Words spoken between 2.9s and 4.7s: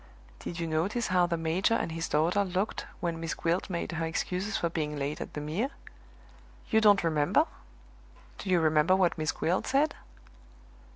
when Miss Gwilt made her excuses for